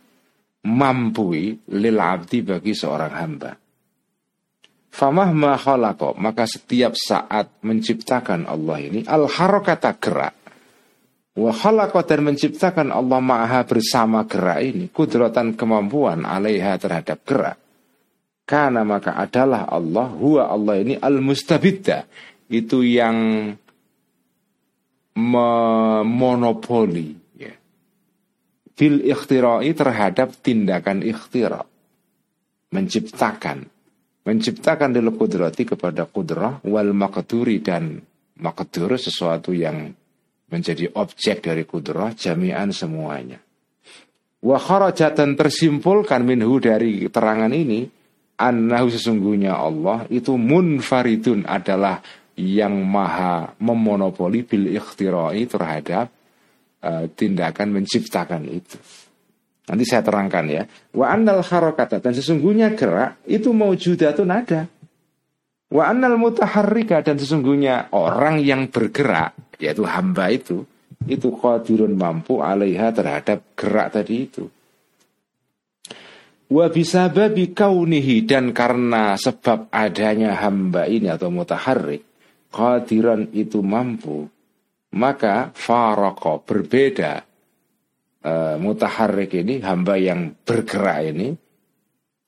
[0.65, 3.53] mampui lil abdi bagi seorang hamba.
[4.91, 10.35] Famahma khalaqo maka setiap saat menciptakan Allah ini al harakata gerak
[11.31, 11.55] wa
[12.03, 17.55] dan menciptakan Allah ma'aha bersama gerak ini kudratan kemampuan alaiha terhadap gerak.
[18.43, 22.03] Karena maka adalah Allah huwa Allah ini al mustabidda
[22.51, 23.47] itu yang
[25.15, 27.55] memonopoli ya.
[28.75, 31.63] Bil ikhtirai terhadap tindakan ikhtira
[32.75, 33.70] menciptakan
[34.27, 38.01] menciptakan dil kudrati kepada kudrah wal makduri dan
[38.41, 39.93] makdur sesuatu yang
[40.51, 43.39] menjadi objek dari kudrah jami'an semuanya
[44.41, 47.85] wa kharajatan tersimpulkan minhu dari terangan ini
[48.41, 52.01] annahu sesungguhnya Allah itu munfaridun adalah
[52.41, 56.09] yang maha memonopoli bil ikhtirai terhadap
[56.81, 58.81] uh, tindakan menciptakan itu.
[59.69, 60.63] Nanti saya terangkan ya.
[60.95, 64.65] Wa annal harakata dan sesungguhnya gerak itu maujudatun ada.
[65.71, 70.65] Wa annal mutaharrika dan sesungguhnya orang yang bergerak yaitu hamba itu
[71.05, 74.45] itu qadirun mampu alaiha terhadap gerak tadi itu.
[76.51, 82.03] Wa bisababi kaunihi dan karena sebab adanya hamba ini atau mutaharrik
[82.51, 84.27] qadiran itu mampu
[84.91, 87.23] maka faroko berbeda
[88.21, 91.33] e, mutaharrik ini hamba yang bergerak ini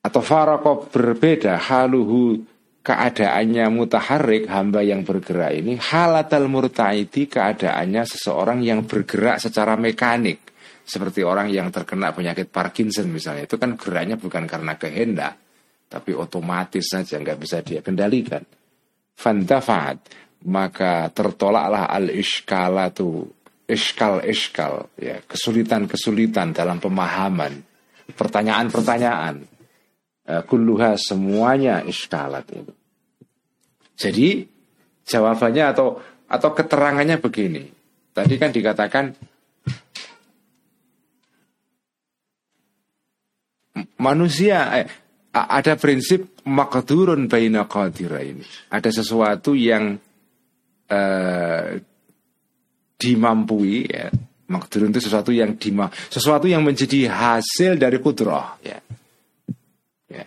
[0.04, 2.44] atau faroko berbeda haluhu
[2.84, 10.52] keadaannya mutaharrik hamba yang bergerak ini halatal murtaidi keadaannya seseorang yang bergerak secara mekanik.
[10.84, 13.48] Seperti orang yang terkena penyakit Parkinson misalnya.
[13.48, 15.40] Itu kan geraknya bukan karena kehendak
[15.94, 18.42] tapi otomatis saja nggak bisa dia kendalikan.
[19.14, 20.10] Fantafat
[20.50, 23.30] maka tertolaklah al iskalatu
[23.64, 24.20] iskal
[25.00, 27.64] ya kesulitan kesulitan dalam pemahaman
[28.12, 29.34] pertanyaan pertanyaan
[30.28, 32.72] uh, kulluha semuanya iskalat itu.
[33.94, 34.28] Jadi
[35.08, 35.96] jawabannya atau
[36.28, 37.64] atau keterangannya begini.
[38.14, 39.04] Tadi kan dikatakan
[43.98, 44.86] manusia eh,
[45.32, 48.44] ada prinsip makdurun baina ini.
[48.70, 49.98] Ada sesuatu yang
[50.90, 51.66] uh,
[52.98, 54.10] dimampui ya.
[54.44, 58.76] Makdurun itu sesuatu yang dima, sesuatu yang menjadi hasil dari kudroh ya.
[60.12, 60.24] ya.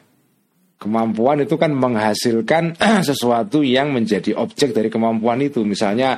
[0.81, 2.73] Kemampuan itu kan menghasilkan
[3.09, 5.61] sesuatu yang menjadi objek dari kemampuan itu.
[5.61, 6.17] Misalnya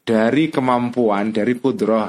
[0.00, 2.08] dari kemampuan dari kudroh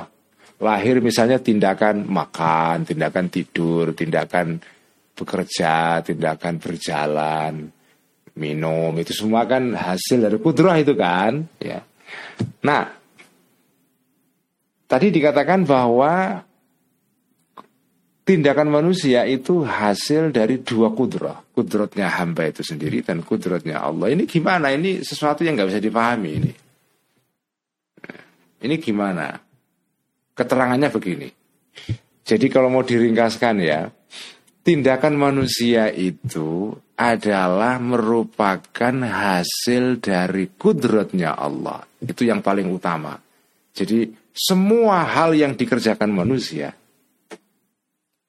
[0.64, 4.58] lahir misalnya tindakan makan, tindakan tidur, tindakan
[5.18, 7.54] bekerja, tindakan berjalan,
[8.38, 11.82] minum itu semua kan hasil dari kudrah itu kan, ya.
[12.64, 12.82] Nah,
[14.88, 16.42] tadi dikatakan bahwa
[18.28, 24.12] tindakan manusia itu hasil dari dua kudrah, kudratnya hamba itu sendiri dan kudratnya Allah.
[24.12, 24.72] Ini gimana?
[24.76, 26.52] Ini sesuatu yang nggak bisa dipahami ini.
[28.58, 29.32] Ini gimana?
[30.36, 31.30] Keterangannya begini.
[32.28, 33.88] Jadi kalau mau diringkaskan ya,
[34.68, 41.80] tindakan manusia itu adalah merupakan hasil dari kudratnya Allah.
[42.04, 43.16] Itu yang paling utama.
[43.72, 46.78] Jadi semua hal yang dikerjakan manusia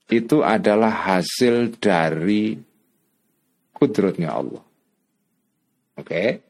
[0.08, 2.56] itu adalah hasil dari
[3.76, 4.64] kudratnya Allah.
[6.00, 6.40] Oke?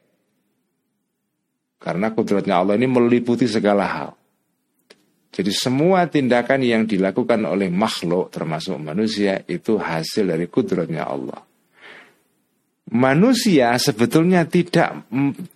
[1.75, 4.09] Karena kudratnya Allah ini meliputi segala hal.
[5.29, 11.43] Jadi semua tindakan yang dilakukan oleh makhluk termasuk manusia itu hasil dari kudratnya Allah.
[12.89, 15.05] Manusia sebetulnya tidak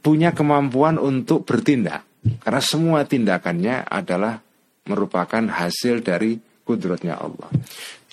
[0.04, 4.40] punya kemampuan untuk bertindak karena semua tindakannya adalah
[4.88, 7.52] merupakan hasil dari kudratnya Allah.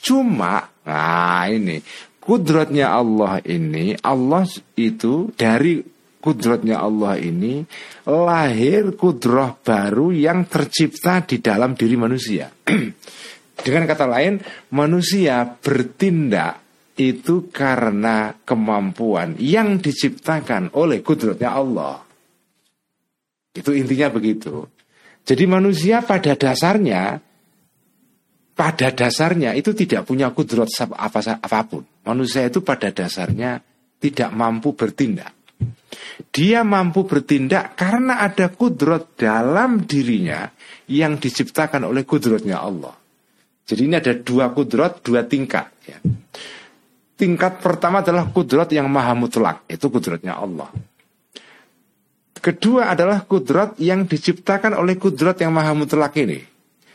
[0.01, 1.79] Cuma, nah ini
[2.21, 4.45] kudratnya Allah ini Allah
[4.79, 5.83] itu dari
[6.21, 7.65] kudratnya Allah ini
[8.07, 12.51] lahir kudrah baru yang tercipta di dalam diri manusia.
[13.65, 14.41] Dengan kata lain,
[14.73, 16.65] manusia bertindak
[16.97, 22.10] itu karena kemampuan yang diciptakan oleh kudratnya Allah.
[23.51, 24.67] Itu intinya begitu.
[25.27, 27.21] Jadi manusia pada dasarnya
[28.61, 31.81] pada dasarnya itu tidak punya kudrat apa apa pun.
[32.05, 33.57] Manusia itu pada dasarnya
[33.97, 35.33] tidak mampu bertindak.
[36.29, 40.53] Dia mampu bertindak karena ada kudrat dalam dirinya
[40.93, 42.93] yang diciptakan oleh kudratnya Allah.
[43.65, 45.71] Jadi ini ada dua kudrat, dua tingkat.
[45.89, 45.99] Ya.
[47.17, 50.69] Tingkat pertama adalah kudrat yang maha mutlak, itu kudratnya Allah.
[52.41, 56.41] Kedua adalah kudrat yang diciptakan oleh kudrat yang maha mutlak ini.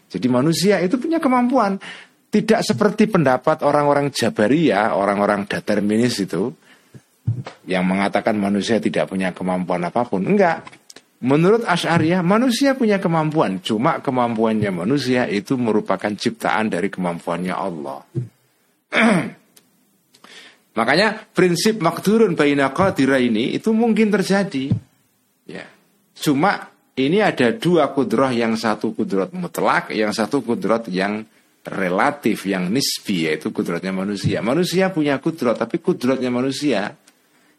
[0.09, 1.77] Jadi manusia itu punya kemampuan.
[2.33, 6.51] Tidak seperti pendapat orang-orang Jabariyah, orang-orang determinis itu
[7.65, 10.25] yang mengatakan manusia tidak punya kemampuan apa pun.
[10.25, 10.65] Enggak.
[11.25, 18.03] Menurut Asy'ariyah manusia punya kemampuan, cuma kemampuannya manusia itu merupakan ciptaan dari kemampuannya Allah.
[20.77, 24.75] Makanya prinsip makdurun baina qadira ini itu mungkin terjadi.
[26.15, 31.27] Cuma ini ada dua kudroh yang satu kudrot mutlak, yang satu kudrot yang
[31.65, 34.39] relatif, yang nisbi, yaitu kudrotnya manusia.
[34.39, 36.95] Manusia punya kudrot, tapi kudrotnya manusia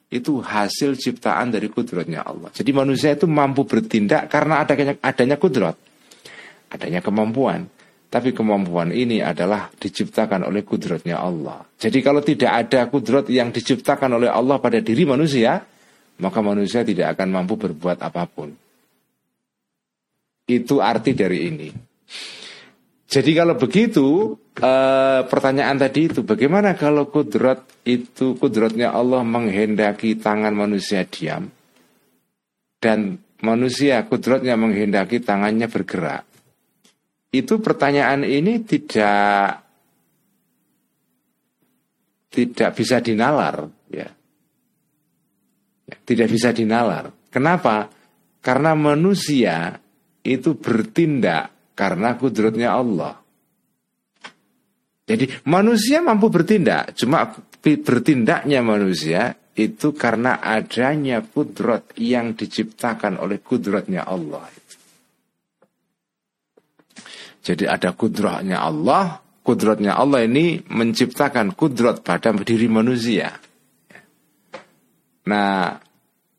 [0.06, 2.48] itu hasil ciptaan dari kudrotnya Allah.
[2.54, 5.76] Jadi manusia itu mampu bertindak karena adanya, adanya kudrot,
[6.70, 7.66] adanya kemampuan.
[8.06, 11.66] Tapi kemampuan ini adalah diciptakan oleh kudrotnya Allah.
[11.74, 15.58] Jadi kalau tidak ada kudrot yang diciptakan oleh Allah pada diri manusia,
[16.20, 18.52] maka manusia tidak akan mampu berbuat apa pun.
[20.46, 21.68] Itu arti dari ini.
[23.06, 30.50] Jadi kalau begitu eh, pertanyaan tadi itu bagaimana kalau kudrat itu kudratnya Allah menghendaki tangan
[30.50, 31.46] manusia diam
[32.82, 36.26] dan manusia kudratnya menghendaki tangannya bergerak.
[37.30, 39.62] Itu pertanyaan ini tidak
[42.30, 43.70] tidak bisa dinalar.
[46.06, 47.10] Tidak bisa dinalar.
[47.28, 47.90] Kenapa?
[48.38, 49.74] Karena manusia
[50.22, 53.18] itu bertindak karena kudratnya Allah.
[55.06, 57.30] Jadi manusia mampu bertindak, cuma
[57.62, 64.50] bertindaknya manusia itu karena adanya kudrat yang diciptakan oleh kudratnya Allah.
[67.46, 73.30] Jadi ada kudratnya Allah, kudratnya Allah ini menciptakan kudrat pada diri manusia.
[75.30, 75.85] Nah,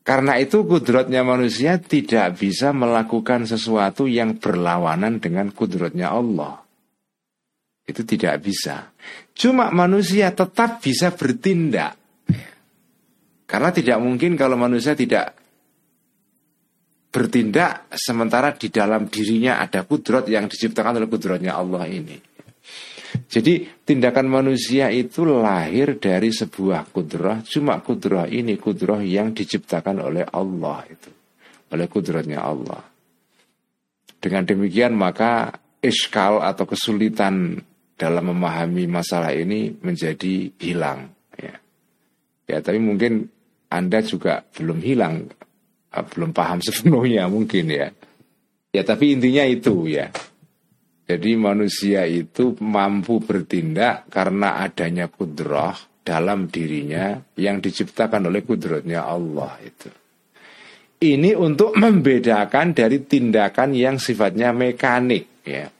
[0.08, 6.64] karena itu kudratnya manusia tidak bisa melakukan sesuatu yang berlawanan dengan kudratnya Allah.
[7.84, 8.88] Itu tidak bisa.
[9.36, 12.00] Cuma manusia tetap bisa bertindak.
[13.44, 15.36] Karena tidak mungkin kalau manusia tidak
[17.12, 22.16] bertindak sementara di dalam dirinya ada kudrat yang diciptakan oleh kudratnya Allah ini.
[23.26, 27.42] Jadi tindakan manusia itu lahir dari sebuah kudrah.
[27.42, 31.10] Cuma kudrah ini kudrah yang diciptakan oleh Allah itu.
[31.74, 32.80] Oleh kudratnya Allah.
[34.18, 35.50] Dengan demikian maka
[35.82, 37.58] iskal atau kesulitan
[37.98, 41.54] dalam memahami masalah ini menjadi hilang ya.
[42.46, 43.26] ya tapi mungkin
[43.70, 45.26] Anda juga belum hilang
[45.88, 47.88] Belum paham sepenuhnya mungkin ya.
[48.68, 50.12] Ya tapi intinya itu ya
[51.08, 55.72] jadi manusia itu mampu bertindak karena adanya kudrah
[56.04, 59.88] dalam dirinya yang diciptakan oleh kudratnya Allah itu.
[60.98, 65.72] Ini untuk membedakan dari tindakan yang sifatnya mekanik ya.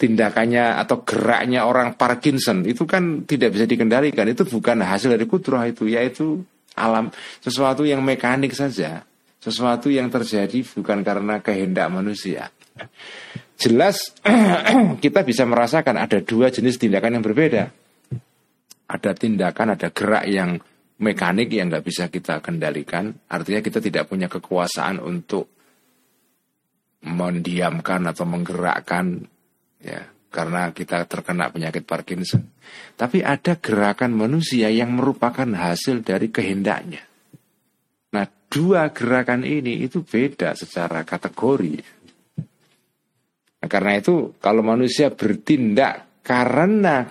[0.00, 4.24] Tindakannya atau geraknya orang Parkinson itu kan tidak bisa dikendalikan.
[4.24, 6.42] Itu bukan hasil dari kudrah itu, yaitu
[6.74, 7.12] alam
[7.44, 9.04] sesuatu yang mekanik saja.
[9.36, 12.50] Sesuatu yang terjadi bukan karena kehendak manusia.
[13.56, 14.10] Jelas
[15.04, 17.70] kita bisa merasakan ada dua jenis tindakan yang berbeda.
[18.90, 20.58] Ada tindakan, ada gerak yang
[21.00, 23.14] mekanik yang nggak bisa kita kendalikan.
[23.30, 25.48] Artinya kita tidak punya kekuasaan untuk
[27.02, 29.26] mendiamkan atau menggerakkan
[29.82, 32.48] ya karena kita terkena penyakit Parkinson.
[32.96, 37.04] Tapi ada gerakan manusia yang merupakan hasil dari kehendaknya.
[38.16, 42.01] Nah, dua gerakan ini itu beda secara kategori.
[43.62, 47.06] Nah, karena itu kalau manusia bertindak karena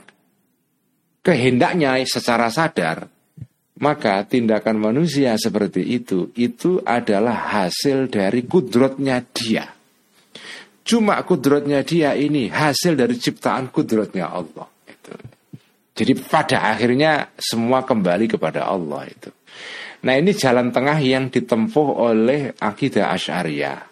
[1.24, 3.08] kehendaknya secara sadar,
[3.80, 9.64] maka tindakan manusia seperti itu itu adalah hasil dari kudrotnya dia.
[10.84, 14.68] Cuma kudrotnya dia ini hasil dari ciptaan kudrotnya Allah.
[14.84, 15.16] Itu.
[15.96, 19.32] Jadi pada akhirnya semua kembali kepada Allah itu.
[20.02, 23.91] Nah ini jalan tengah yang ditempuh oleh akidah Asy'ariyah.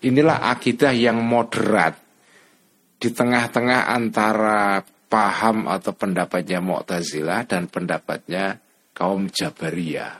[0.00, 1.98] Inilah akidah yang moderat
[3.00, 4.80] di tengah-tengah antara
[5.10, 8.56] paham atau pendapatnya Mu'tazilah dan pendapatnya
[8.96, 10.14] kaum Jabariyah.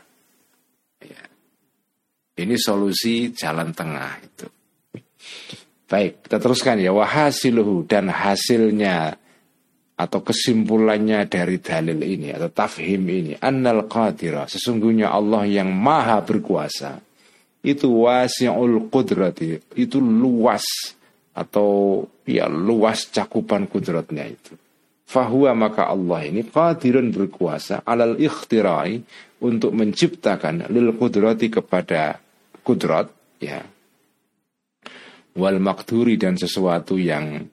[1.05, 1.24] Ya.
[2.41, 4.47] Ini solusi jalan tengah itu.
[5.89, 6.93] Baik, kita teruskan ya.
[6.93, 9.16] Wahasiluhu dan hasilnya
[10.01, 17.05] atau kesimpulannya dari dalil ini atau tafhim ini annal qadira sesungguhnya Allah yang maha berkuasa
[17.61, 19.61] itu wasi'ul qudrati.
[19.76, 20.64] Itu luas.
[21.30, 24.58] Atau ya luas cakupan kudratnya itu.
[25.11, 29.02] Fahuwa maka Allah ini qadirun berkuasa alal ikhtirai
[29.42, 32.18] untuk menciptakan lil kudrati kepada
[32.62, 33.11] kudrat
[33.42, 33.62] ya.
[35.34, 37.46] Wal makduri dan sesuatu yang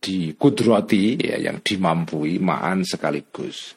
[0.00, 3.72] dikudrati ya yang dimampui ma'an sekaligus.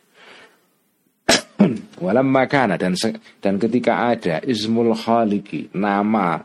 [2.03, 2.93] Walam makana dan
[3.41, 6.37] dan ketika ada ismul khaliki nama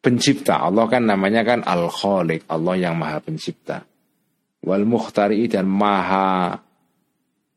[0.00, 0.64] pencipta.
[0.64, 3.84] Allah kan namanya kan al khalik Allah yang maha pencipta.
[4.64, 6.58] Wal mukhtari dan maha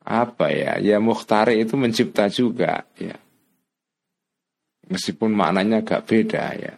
[0.02, 3.16] apa ya ya mukhtari itu mencipta juga ya.
[4.92, 6.74] Meskipun maknanya agak beda ya.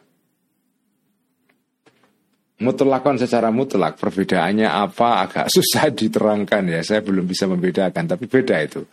[2.62, 6.86] Mutlakon secara mutlak perbedaannya apa agak susah diterangkan ya.
[6.86, 8.86] Saya belum bisa membedakan tapi beda itu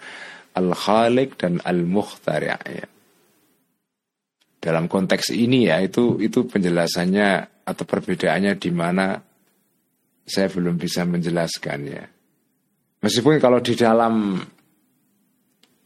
[0.61, 2.87] al khalik dan al mukhtari ya.
[4.61, 9.17] dalam konteks ini ya itu itu penjelasannya atau perbedaannya di mana
[10.29, 12.05] saya belum bisa menjelaskan ya
[13.01, 14.37] meskipun kalau di dalam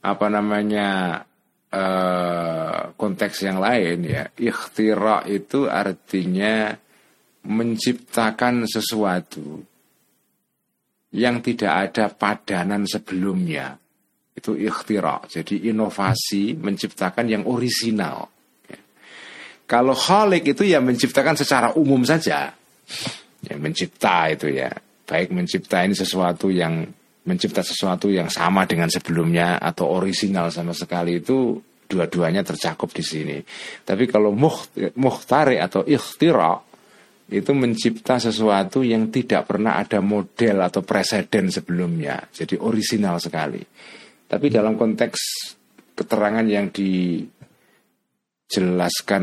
[0.04, 1.22] apa namanya
[1.70, 6.74] eh, konteks yang lain ya ikhtira itu artinya
[7.44, 9.62] menciptakan sesuatu
[11.14, 13.78] yang tidak ada padanan sebelumnya.
[14.34, 18.28] Itu ikhtira, jadi inovasi menciptakan yang orisinal.
[19.64, 22.52] Kalau khalik itu ya menciptakan secara umum saja.
[23.44, 24.68] Ya, mencipta itu ya.
[25.08, 26.84] Baik mencipta ini sesuatu yang
[27.24, 31.56] mencipta sesuatu yang sama dengan sebelumnya atau orisinal sama sekali itu
[31.88, 33.38] dua-duanya tercakup di sini.
[33.84, 34.32] Tapi kalau
[34.96, 36.60] muhtari atau ikhtira
[37.32, 42.20] itu mencipta sesuatu yang tidak pernah ada model atau presiden sebelumnya.
[42.28, 43.64] Jadi orisinal sekali.
[44.24, 45.20] Tapi dalam konteks
[45.94, 47.70] keterangan yang dijelaskan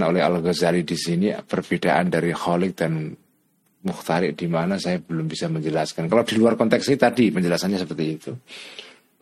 [0.07, 2.93] oleh Al-Ghazali di sini perbedaan dari Khalid dan
[3.81, 6.05] Mukhtarik di mana saya belum bisa menjelaskan.
[6.05, 8.29] Kalau di luar konteks ini tadi penjelasannya seperti itu.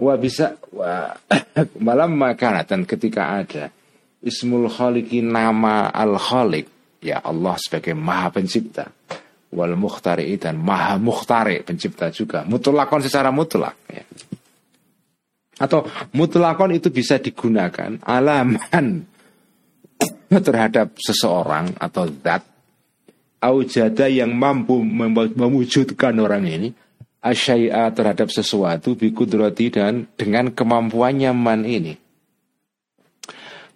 [0.04, 1.16] Wah bisa wah,
[1.88, 3.72] malam makanan dan ketika ada
[4.20, 6.68] Ismul Khaliki nama Al Khalik
[7.00, 8.92] ya Allah sebagai maha pencipta
[9.56, 14.04] wal mukhtari dan maha mukhtari pencipta juga mutlakon secara mutlak ya.
[15.60, 15.86] Atau
[16.16, 19.04] mutlakon itu bisa digunakan alaman
[20.48, 22.48] terhadap seseorang atau zat
[23.44, 24.80] aujada yang mampu
[25.36, 26.70] mewujudkan orang ini
[27.20, 32.00] asyai'a terhadap sesuatu bikudrati dan dengan kemampuannya man ini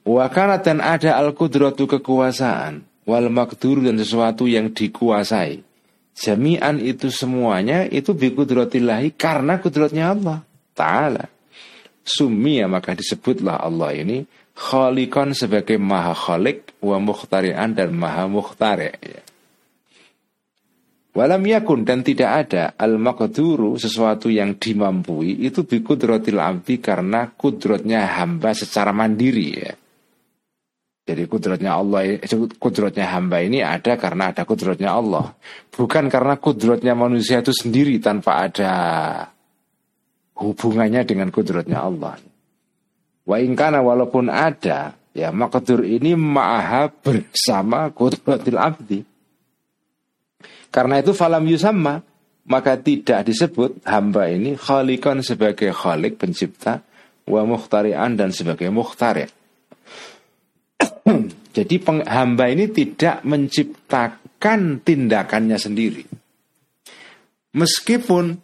[0.04, 5.64] Wakana dan ada al-kudratu kekuasaan wal makdur dan sesuatu yang dikuasai.
[6.14, 10.44] Jami'an itu semuanya itu bikudratillahi karena kudratnya Allah
[10.76, 11.32] Ta'ala.
[12.04, 19.22] Sumia maka disebutlah Allah ini khalikon sebagai maha khalik wa mukhtari'an dan maha mukhtari' ya.
[21.14, 28.18] Walam yakun dan tidak ada al makduru sesuatu yang dimampui itu bikudratil abdi karena kudratnya
[28.18, 29.74] hamba secara mandiri ya.
[31.04, 32.16] Jadi kudratnya Allah,
[32.58, 35.36] kudratnya hamba ini ada karena ada kudratnya Allah.
[35.70, 38.72] Bukan karena kudratnya manusia itu sendiri tanpa ada
[40.44, 42.20] hubungannya dengan kudratnya Allah.
[43.24, 49.00] Wa ingkana walaupun ada, ya makadur ini maha bersama kudratil abdi.
[50.68, 52.04] Karena itu falam yusamma,
[52.44, 56.84] maka tidak disebut hamba ini khalikon sebagai khalik pencipta,
[57.24, 59.32] wa mukhtari'an dan sebagai mukhtari'
[61.56, 66.04] Jadi hamba ini tidak menciptakan tindakannya sendiri.
[67.54, 68.42] Meskipun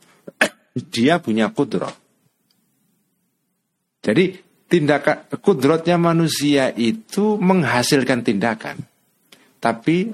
[0.88, 1.96] dia punya kudrat.
[4.00, 4.38] Jadi
[4.70, 8.80] tindakan kudratnya manusia itu menghasilkan tindakan.
[9.60, 10.14] Tapi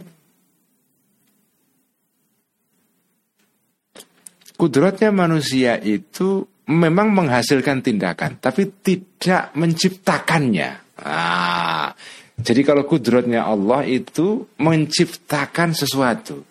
[4.57, 10.97] kudratnya manusia itu memang menghasilkan tindakan, tapi tidak menciptakannya.
[11.05, 11.93] Ah,
[12.41, 16.41] jadi kalau kudratnya Allah itu menciptakan sesuatu.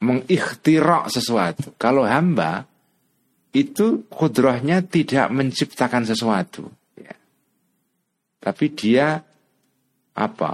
[0.00, 1.76] Mengikhtirak sesuatu.
[1.76, 2.64] Kalau hamba
[3.52, 6.70] itu kudrahnya tidak menciptakan sesuatu.
[6.96, 7.14] Ya.
[8.40, 9.20] Tapi dia
[10.16, 10.52] apa?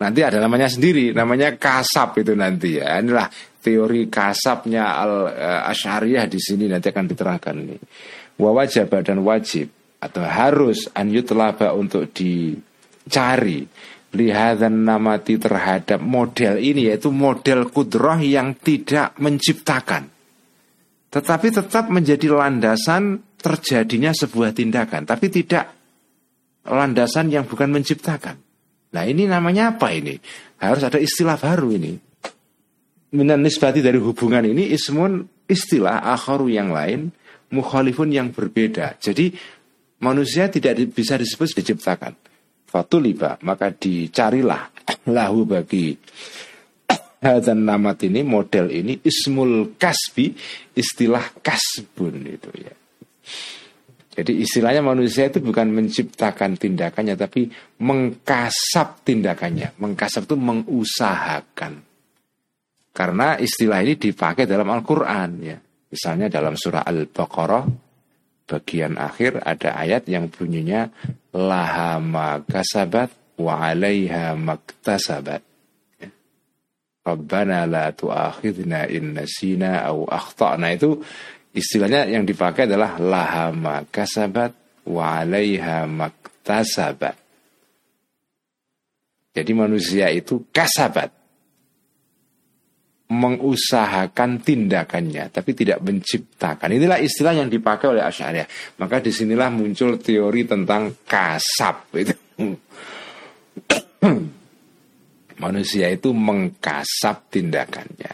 [0.00, 2.96] Nanti ada namanya sendiri, namanya kasab itu nanti ya.
[3.04, 3.28] Inilah
[3.60, 7.76] teori kasabnya al uh, asyariyah di sini nanti akan diterangkan ini.
[8.40, 9.68] Wawajib dan wajib
[10.00, 11.12] atau harus an
[11.76, 13.60] untuk dicari
[14.10, 20.10] lihadan namati terhadap model ini yaitu model kudroh yang tidak menciptakan.
[21.10, 25.70] Tetapi tetap menjadi landasan terjadinya sebuah tindakan tapi tidak
[26.66, 28.36] landasan yang bukan menciptakan.
[28.90, 30.18] Nah ini namanya apa ini?
[30.58, 31.94] Harus ada istilah baru ini.
[33.10, 37.10] Minan nisbati dari hubungan ini ismun istilah akharu yang lain
[37.50, 38.98] mukhalifun yang berbeda.
[39.02, 39.34] Jadi
[40.02, 42.29] manusia tidak bisa disebut diciptakan.
[42.70, 44.70] Fatuliba maka dicarilah
[45.10, 45.98] lahu bagi
[47.20, 50.32] dan namat ini model ini ismul kasbi
[50.72, 52.74] istilah kasbun itu ya.
[54.10, 57.46] Jadi istilahnya manusia itu bukan menciptakan tindakannya tapi
[57.80, 59.78] mengkasap tindakannya.
[59.78, 61.72] Mengkasap itu mengusahakan.
[62.90, 65.56] Karena istilah ini dipakai dalam Al-Qur'an ya.
[65.90, 67.64] Misalnya dalam surah Al-Baqarah
[68.50, 70.90] bagian akhir ada ayat yang bunyinya
[71.30, 75.46] laha makasabat wa 'alaiha maktasabat.
[77.06, 80.98] Rabbana la tu'akhidna in nasina au akhtana itu
[81.54, 84.50] istilahnya yang dipakai adalah laha makasabat
[84.90, 87.14] wa 'alaiha maktasabat.
[89.30, 91.19] Jadi manusia itu kasabat
[93.10, 96.70] mengusahakan tindakannya tapi tidak menciptakan.
[96.70, 98.78] Inilah istilah yang dipakai oleh Asy'ariyah.
[98.78, 102.14] Maka di sinilah muncul teori tentang kasab itu.
[105.42, 108.12] Manusia itu mengkasap tindakannya,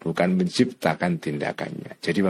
[0.00, 2.00] bukan menciptakan tindakannya.
[2.00, 2.20] Jadi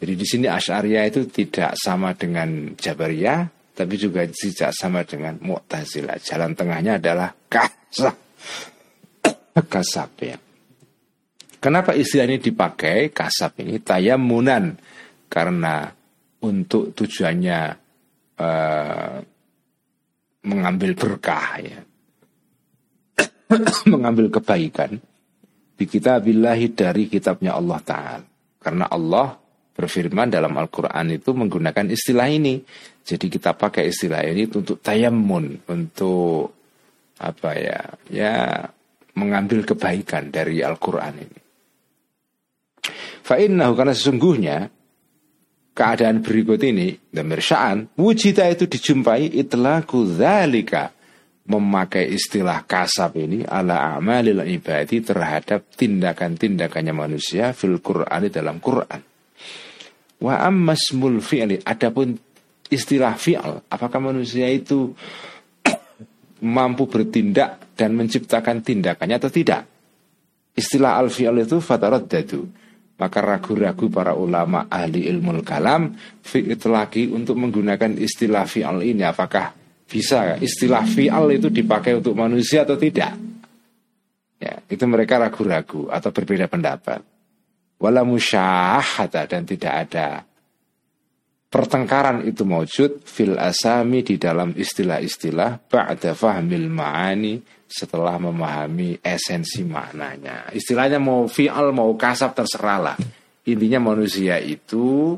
[0.00, 6.22] jadi di sini Asy'ariyah itu tidak sama dengan Jabariyah, tapi juga tidak sama dengan Mu'tazilah.
[6.22, 8.16] Jalan tengahnya adalah kasab.
[9.74, 10.38] kasab ya.
[11.60, 14.80] Kenapa istilah ini dipakai kasab ini tayamunan
[15.28, 15.92] karena
[16.40, 17.60] untuk tujuannya
[18.40, 19.16] uh,
[20.48, 21.80] mengambil berkah ya.
[23.92, 24.96] mengambil kebaikan
[25.76, 28.24] di kitabillahi dari kitabnya Allah taala.
[28.60, 29.36] Karena Allah
[29.72, 32.60] berfirman dalam Al-Qur'an itu menggunakan istilah ini.
[33.00, 36.52] Jadi kita pakai istilah ini untuk tayamun, untuk
[37.20, 37.80] apa ya?
[38.12, 38.36] Ya
[39.16, 41.39] mengambil kebaikan dari Al-Qur'an ini.
[43.24, 44.56] Fa'innahu karena sesungguhnya
[45.70, 50.92] keadaan berikut ini damir sya'an wujita itu dijumpai itlaku dzalika
[51.50, 59.00] memakai istilah kasab ini ala amalil ibadi terhadap tindakan-tindakannya manusia fil Qur'ani dalam Quran.
[60.20, 62.14] Wa ammasmul fi'li adapun
[62.70, 64.94] istilah fi'al apakah manusia itu
[66.54, 69.66] mampu bertindak dan menciptakan tindakannya atau tidak?
[70.54, 71.58] Istilah al-fi'al itu
[72.06, 72.59] dadu
[73.00, 75.96] maka ragu-ragu para ulama ahli ilmu kalam
[76.68, 79.00] lagi untuk menggunakan istilah fi'al ini.
[79.00, 79.56] Apakah
[79.88, 83.16] bisa istilah fi'al itu dipakai untuk manusia atau tidak?
[84.36, 87.00] Ya itu mereka ragu-ragu atau berbeda pendapat.
[87.80, 90.28] Wala musyahata dan tidak ada
[91.50, 97.34] pertengkaran itu maujud fil asami di dalam istilah-istilah ba'da fahmil ma'ani
[97.70, 100.50] setelah memahami esensi maknanya.
[100.50, 102.98] Istilahnya mau fi'al mau kasab terserahlah.
[103.46, 105.14] Intinya manusia itu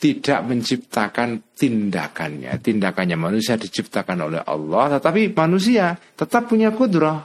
[0.00, 2.56] tidak menciptakan tindakannya.
[2.56, 7.20] Tindakannya manusia diciptakan oleh Allah, tetapi manusia tetap punya kudrah.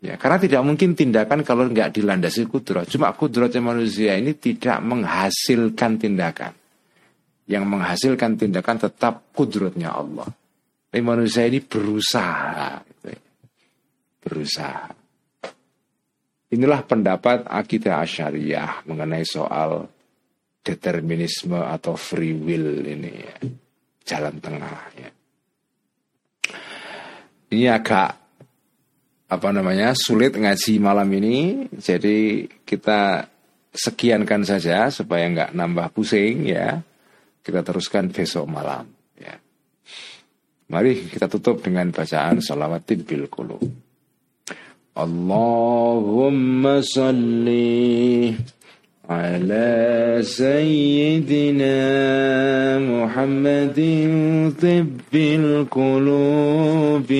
[0.00, 2.88] Ya, karena tidak mungkin tindakan kalau nggak dilandasi kudrah.
[2.88, 6.52] Cuma kudratnya manusia ini tidak menghasilkan tindakan
[7.44, 10.28] yang menghasilkan tindakan tetap kudrotnya Allah.
[10.88, 12.93] Tapi manusia ini berusaha.
[14.24, 15.04] Berusaha.
[16.54, 19.84] Inilah pendapat akidah asyariah mengenai soal
[20.64, 23.36] determinisme atau free will ini ya.
[24.04, 25.10] Jalan tengah ya.
[27.52, 28.10] Ini agak
[29.28, 33.26] apa namanya sulit ngaji malam ini, jadi kita
[33.74, 36.80] sekiankan saja supaya nggak nambah pusing ya.
[37.44, 38.88] Kita teruskan besok malam.
[39.20, 39.36] Ya.
[40.72, 43.83] Mari kita tutup dengan bacaan salawatin bil qulub.
[44.96, 48.36] Allahumma salli
[49.10, 51.76] على سيدنا
[52.78, 53.78] محمد
[54.62, 57.10] طب القلوب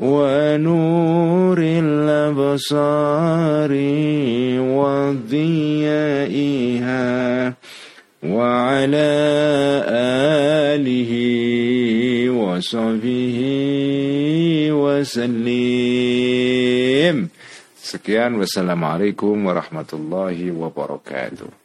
[0.00, 3.68] ونور الأبصار
[4.80, 7.04] وضيائها
[8.24, 9.12] وعلى
[10.72, 11.12] آله
[12.30, 13.38] وصحبه
[14.72, 15.48] وسلم.
[17.82, 21.59] سكيان والسلام عليكم ورحمة الله وبركاته.